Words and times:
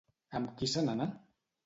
Amb 0.39 0.53
qui 0.61 0.69
se 0.71 0.83
n'anà? 0.87 1.07